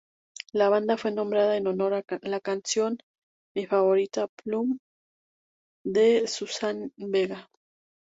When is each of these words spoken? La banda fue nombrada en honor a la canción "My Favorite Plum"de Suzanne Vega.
La 0.51 0.67
banda 0.67 0.97
fue 0.97 1.11
nombrada 1.11 1.55
en 1.57 1.67
honor 1.67 1.93
a 1.93 2.03
la 2.23 2.39
canción 2.39 2.97
"My 3.55 3.67
Favorite 3.67 4.21
Plum"de 4.35 6.25
Suzanne 6.27 6.89
Vega. 6.97 7.47